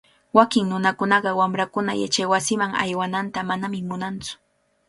Wakin 0.37 0.65
nunakunaqa 0.69 1.31
wamrankuna 1.39 1.91
yachaywasiman 2.01 2.71
aywananta 2.83 3.39
manami 3.49 3.79
munantsu. 3.89 4.33